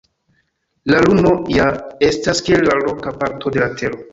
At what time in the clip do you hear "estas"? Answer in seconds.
2.09-2.43